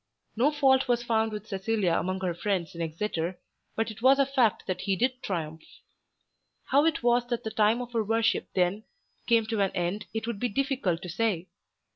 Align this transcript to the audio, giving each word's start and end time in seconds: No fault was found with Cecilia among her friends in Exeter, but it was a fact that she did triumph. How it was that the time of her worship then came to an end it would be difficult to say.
No 0.35 0.49
fault 0.49 0.87
was 0.87 1.03
found 1.03 1.31
with 1.31 1.45
Cecilia 1.45 1.93
among 1.93 2.21
her 2.21 2.33
friends 2.33 2.73
in 2.73 2.81
Exeter, 2.81 3.37
but 3.75 3.91
it 3.91 4.01
was 4.01 4.17
a 4.17 4.25
fact 4.25 4.65
that 4.65 4.81
she 4.81 4.95
did 4.95 5.21
triumph. 5.21 5.61
How 6.71 6.85
it 6.85 7.03
was 7.03 7.27
that 7.27 7.43
the 7.43 7.51
time 7.51 7.83
of 7.83 7.93
her 7.93 8.03
worship 8.03 8.47
then 8.55 8.85
came 9.27 9.45
to 9.45 9.61
an 9.61 9.69
end 9.75 10.07
it 10.11 10.25
would 10.25 10.39
be 10.39 10.49
difficult 10.49 11.03
to 11.03 11.09
say. 11.09 11.49